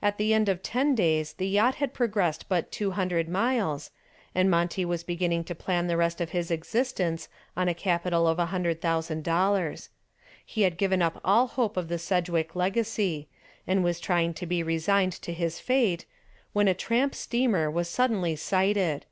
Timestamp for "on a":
7.54-7.74